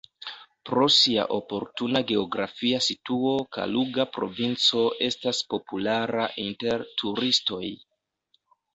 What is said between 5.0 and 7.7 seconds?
estas populara inter turistoj.